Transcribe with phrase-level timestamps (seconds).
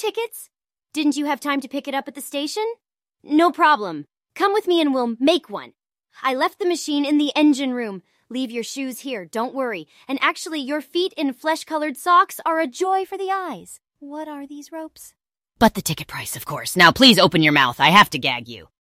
[0.00, 0.48] tickets?
[0.94, 2.64] Didn't you have time to pick it up at the station?
[3.22, 4.06] No problem.
[4.34, 5.74] Come with me and we'll make one.
[6.22, 8.02] I left the machine in the engine room.
[8.30, 9.86] Leave your shoes here, don't worry.
[10.08, 13.78] And actually, your feet in flesh colored socks are a joy for the eyes.
[13.98, 15.12] What are these ropes?
[15.58, 16.76] But the ticket price, of course.
[16.76, 17.78] Now please open your mouth.
[17.78, 18.70] I have to gag you.